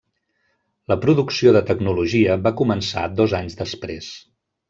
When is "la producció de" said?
0.93-1.61